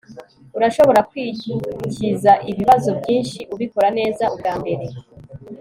Urashobora 0.57 0.99
kwikiza 1.09 2.31
ibibazo 2.51 2.89
byinshi 2.99 3.39
ubikora 3.53 3.87
neza 3.99 4.23
ubwambere 4.33 4.85